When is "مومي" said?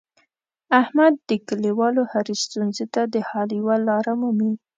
4.21-4.51